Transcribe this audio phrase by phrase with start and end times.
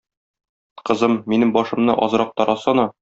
[0.89, 2.89] Кызым, минем башымны азрак тарасана.